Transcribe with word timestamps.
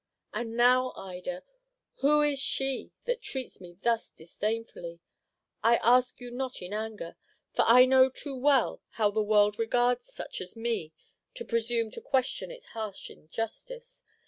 And 0.33 0.57
now, 0.57 0.93
Ida, 0.95 1.43
who 1.99 2.23
is 2.23 2.39
she 2.39 2.91
that 3.03 3.21
treats 3.21 3.61
me 3.61 3.77
thus 3.83 4.09
disdainfully? 4.09 4.99
I 5.61 5.75
ask 5.83 6.19
you 6.19 6.31
not 6.31 6.59
in 6.59 6.73
anger, 6.73 7.15
for 7.53 7.65
I 7.67 7.85
know 7.85 8.09
too 8.09 8.35
well 8.35 8.81
how 8.93 9.11
the 9.11 9.21
world 9.21 9.59
regards 9.59 10.11
such 10.11 10.41
as 10.41 10.55
me 10.55 10.91
to 11.35 11.45
presume 11.45 11.91
to 11.91 12.01
question 12.01 12.49
its 12.49 12.65
harsh 12.65 13.11
injustice. 13.11 14.03